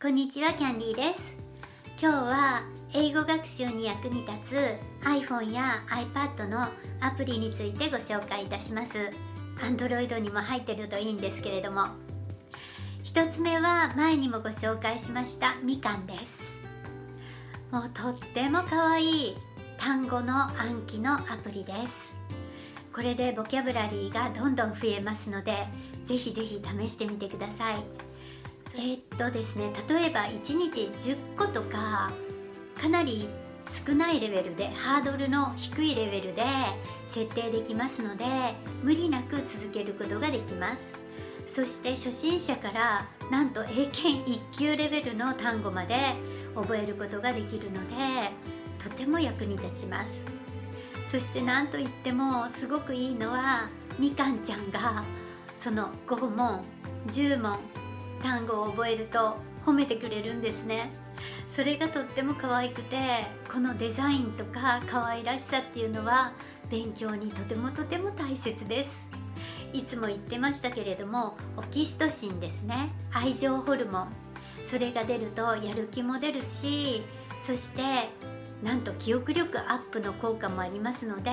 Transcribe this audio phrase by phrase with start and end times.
[0.00, 1.36] こんにちはキャンディーです。
[2.00, 2.62] 今日は
[2.94, 6.68] 英語学習に役に立つ iPhone や iPad の
[7.00, 8.96] アプリについてご紹介いたします。
[9.56, 11.88] Android にも入ってるといいんですけれども。
[13.06, 16.48] 1つ目は前にもご紹介しましたみかんです。
[17.72, 19.36] もうとっても可愛い
[19.78, 22.14] 単語の暗記のアプリです。
[22.94, 25.66] これでボキャブラリーがどんどん増えますので
[26.04, 28.07] ぜひぜひ試してみてください。
[28.74, 32.10] えー、っとですね例えば1日10個とか
[32.80, 33.28] かなり
[33.86, 36.42] 少ないレベルでハードルの低いレベルで
[37.08, 38.24] 設定できますので
[38.82, 41.08] 無理なく続けることができます。
[41.48, 45.96] そして初心者からなんと英検1級レベルの単語まで
[46.54, 48.30] 覚えることができるので
[48.82, 50.24] とても役に立ちます。
[51.10, 55.02] そして何といってもすごくいいのはみかんちゃんが
[55.56, 56.62] その5問
[57.06, 57.58] 10問
[58.22, 60.90] 単語を覚えると褒めてくれるんですね。
[61.48, 62.96] それがとっても可愛くて
[63.52, 66.32] このデザインとか可愛らしさっていうのは
[66.70, 69.06] 勉強にとてもとても大切です。
[69.72, 72.92] いつも言ってましたけれどもオキシトシンですね。
[73.12, 74.28] 愛情ホルモン。
[74.64, 77.02] それが出るとやる気も出るし
[77.42, 77.82] そして
[78.62, 81.30] なんと記憶力アップの効果もありますので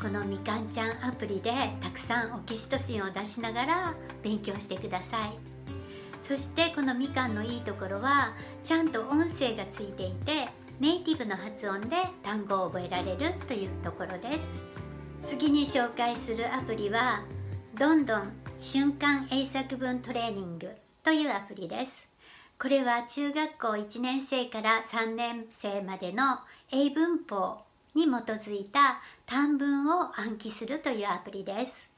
[0.00, 5.49] このみかんちゃんアプリでたくさんオキシトシンを出しながら勉強してください。
[6.30, 10.46] そしてこのみかんのいいところはちゃんと音声がついていて
[10.78, 14.60] ネイティブの発音で単語を覚えられるというところです。
[15.26, 17.24] 次に紹介するアプリは
[17.76, 20.70] どんどん瞬間英作文トレーニング
[21.02, 22.08] というアプリです。
[22.60, 26.38] これは中学校1年生から3年生までの
[26.70, 27.58] 英文法
[27.96, 31.90] に基づいた短文を暗記するというアプリです。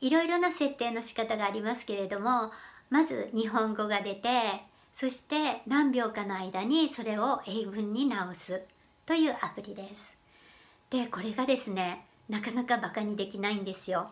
[0.00, 2.50] いろいろな設定の仕方がありますけれども
[2.90, 4.28] まず日本語が出て
[4.94, 8.62] そして何秒かの間にそれを英文に直す
[9.06, 10.16] というアプリです。
[10.90, 14.10] でこれがですねなかなかバカにできないんですよ。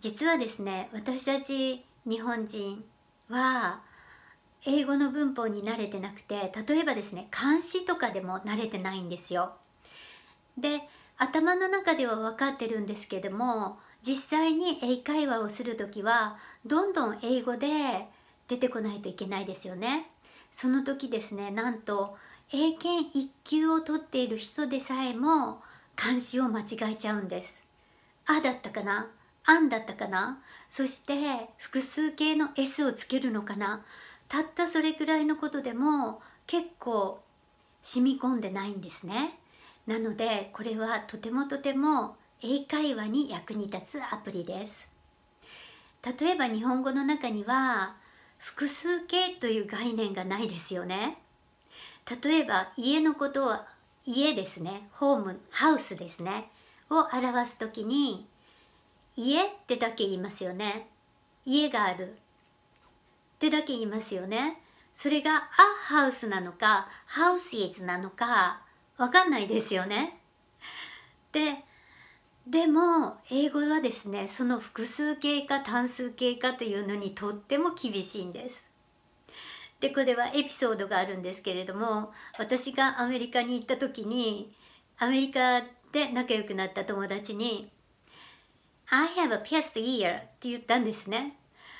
[0.00, 2.84] 実はですね私たち日本人
[3.28, 3.80] は
[4.64, 9.52] 英語の文法に慣れてなくて例えばですね漢詩とかでも慣れてないんですよ。
[10.58, 10.80] で
[11.18, 18.06] 頭の中では分かってるんですけども実際に英会話をする時はどんどん英語で
[18.46, 20.08] 出てこないといけないですよね。
[20.52, 22.16] その時ですねなんと
[22.52, 25.60] 英検1級を取っている人でさえも
[25.96, 27.62] 漢詩を間違えちゃうんです。
[28.26, 29.08] あだったかな？
[29.44, 30.38] あんだったかな？
[30.70, 33.84] そして複数形の S をつけるのかな？
[34.28, 37.20] たったそれくらいのことでも結構
[37.82, 39.38] 染み込んでないんですね。
[39.86, 44.86] なのでこれはとてもとても英会話に役に立つアプリです。
[46.20, 47.96] 例えば日本語の中には
[48.38, 51.18] 複数形という概念がないですよね。
[52.22, 53.66] 例えば家のことは
[54.04, 54.88] 家ですね。
[54.92, 56.50] ホームハウスですね。
[56.90, 58.26] を表す時に
[59.16, 60.86] 家ってだけ言いますよね。
[61.44, 62.12] 家がある。
[63.36, 64.60] ってだけ言いますよね。
[64.94, 65.48] それが
[65.90, 68.60] a house なのか houses なのか
[68.96, 70.18] わかんないですよね。
[71.32, 71.65] で
[72.46, 78.64] でも英語はですねその複数形か単数形かというのにとっても厳しいんです。
[79.80, 84.54] でこれはエピソードがあるんですけれども私がアメリカに行った時に
[84.96, 85.60] アメリカ
[85.92, 87.70] で仲良くなった友達に
[88.88, 91.36] 「I have a pierced ear」って言ったんですね。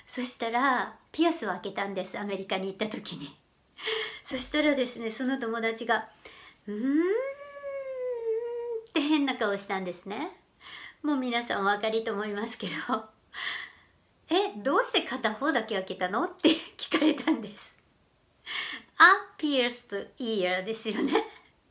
[0.09, 3.37] そしたらピアスを開けたんですアメリカに行った時に。
[4.25, 6.09] そしたらですねその友達が
[6.67, 6.99] 「うーん」
[8.91, 10.33] って変な顔したんですね。
[11.07, 12.73] もう皆さんお分かりと思いますけど。
[14.29, 16.25] えどうして片方だけ開けたの？
[16.25, 17.73] って 聞かれたんです。
[18.99, 21.25] A pierced ear ですよね。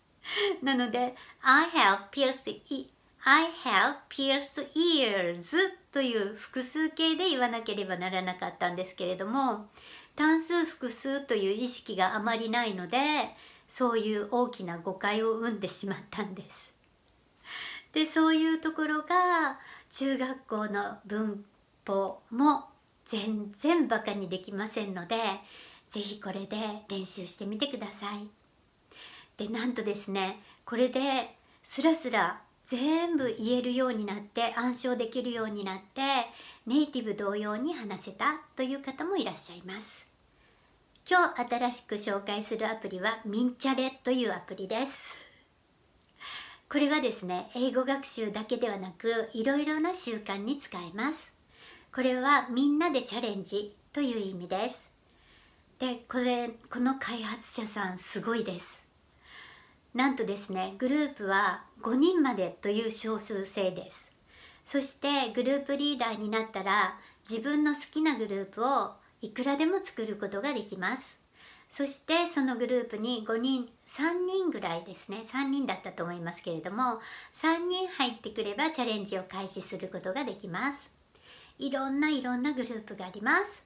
[0.63, 2.90] なので I have pierced e
[3.25, 5.57] I have pierced ears
[5.91, 9.69] という複数形で言わなければならなかったんですけれども
[10.16, 13.36] 単数複数という意識があまりないので
[13.68, 16.75] そういう大きな誤解を生んでしまったんです。
[17.95, 19.57] でそういうところが
[19.89, 21.45] 中学校の文
[21.88, 22.65] 法も
[23.06, 25.15] 全然バカにできませんので
[25.92, 26.57] 是非これで
[26.89, 28.27] 練習してみてください。
[29.38, 36.01] でなんとですねこれでスラスラ全部言えるようになって暗唱できるようになって
[36.68, 40.06] ネイティブ同様に話せたという方もいらっしゃいます。
[41.09, 45.25] 今日新しく紹介するアプリはミンチャレというアプリです。
[46.67, 51.31] これはですね英語学習だけではなくいろいろな習慣に使えます。
[51.94, 54.91] これはみんなでチャレンジという意味です。
[55.79, 58.83] でこれこの開発者さんすごいです。
[59.94, 64.12] なんとですねグループは5人までという少数制です。
[64.65, 66.97] そしてグループリーダーになったら
[67.29, 68.91] 自分の好きなグループを
[69.21, 71.25] いくらでも作ることができます。
[71.75, 75.24] そしてそのグループに5人3人ぐらいですね。
[75.27, 77.01] 3人だったと思いますけれども
[77.33, 80.89] 3人入ってくればチャレンジを開始することができます。
[81.60, 83.66] いろんないろんなグループがあります。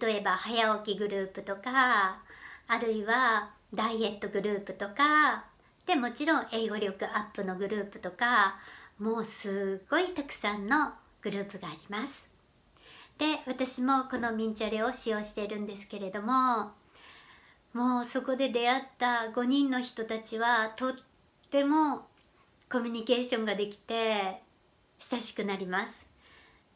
[0.00, 2.22] 例えば早起きグループとか
[2.68, 5.46] あるいはダイエットグループとか
[5.84, 8.60] でもちろん英語力アップのグループとか
[9.00, 12.30] もうすっごいたくさんのグループがあります。
[13.18, 16.80] で私もこのミンチャレを使用しているんですけれども
[17.74, 20.92] もうそこで出会った5人の人たちはとっ
[21.50, 22.06] ても
[22.70, 24.42] コミュニケーションができて
[24.98, 26.06] 親しくなります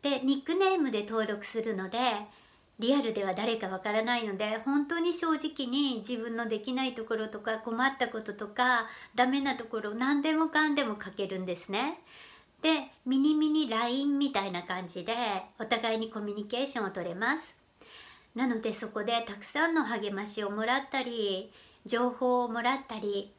[0.02, 1.98] でニックネームで登録するので
[2.78, 11.98] リアルでは誰かわからないので本当に正直に自分のできないところとか困ったこととかダメなところ何でもかんでも書けるんですね。
[12.62, 15.14] でミニミニ LINE みたいな感じで
[15.58, 17.65] お互いにコミュニケーションを取れます。
[18.36, 21.50] なのでそこでたくさんの励ましをもらったり
[21.86, 23.32] 情報をもらったり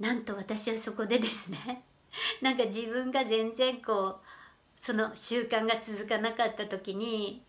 [0.00, 1.82] なんと私はそこでですね
[2.42, 7.42] なんか自分が全然こうその習慣が続かなかった時に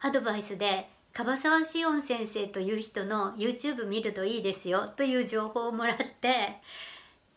[0.00, 6.60] アドバイスで樺沢志音先生という人の YouTube 見るといいですよという情報をもらって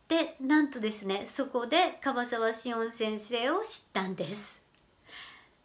[0.08, 4.59] でなんとですねそこで樺沢志音先生を知ったんです。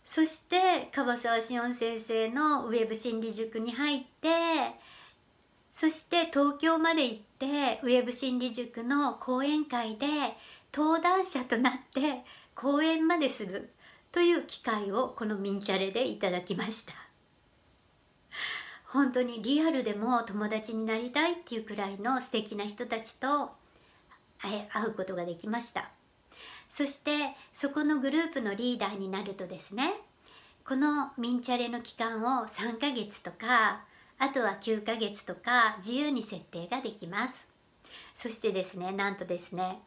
[0.05, 4.29] そして樺沢志音先生のウェブ心理塾に入って
[5.75, 10.07] そして東京まで行ってウェブ心理塾の講演会で
[10.73, 12.25] 登壇者となって
[12.55, 13.71] 講演までする
[14.13, 16.93] という機会をこのミンチャレでいただきました。
[18.87, 23.51] 本当にリアルでも友達になりたいっていうくらいの素敵な人たちと
[24.45, 25.91] 会うことができました。
[26.77, 29.95] そしてそこのグループのリーダーになるとですね
[30.67, 33.83] このミンチャレの期間を3ヶ月とか
[34.19, 37.47] あとは9ヶ月とか自由に設定ができます。
[38.17, 39.79] そしてですねなんとですね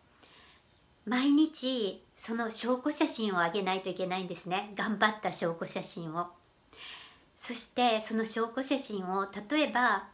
[1.05, 4.71] 毎日その証拠写真をあげないといけないんですね。
[4.77, 6.27] 頑張った証拠写真を。
[7.37, 10.07] そしてその証拠写真を例えば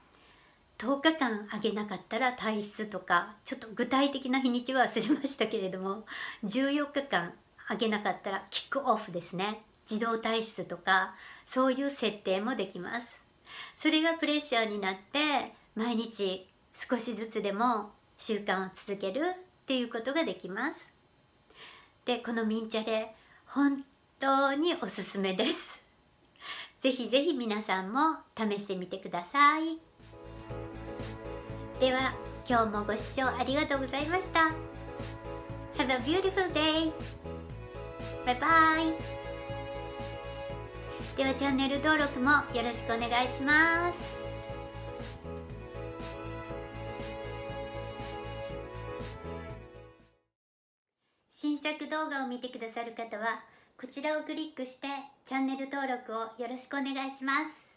[0.83, 6.03] 10日間あげなかったら体質とかちょっと具体的な日にちは忘れましたけれども
[6.43, 7.31] 14日間
[7.69, 9.61] あげなかったらキックオフですね。
[9.89, 11.15] 自動体質とか
[11.47, 13.17] そういう設定もできます。
[13.77, 20.91] それがプレッシャーになって毎日少しずつでも習慣を続けるっていうことができます。
[22.03, 23.15] でこのミンチャレ
[23.45, 23.85] 本
[24.19, 25.81] 当におすすめです。
[26.81, 29.92] ぜひぜひ皆さんも試してみてください。
[31.83, 32.13] では
[32.47, 34.51] 今日もご視聴ありがとうございました。
[35.75, 36.93] Have a beautiful day!
[38.25, 38.93] バイバイ
[41.17, 44.17] ではチャンネル登録もよろしくお願いします。
[51.29, 53.41] 新作動画を見てくださる方は
[53.77, 54.87] こちらをクリックして
[55.25, 57.72] チャンネル登録をよろしくお願いします。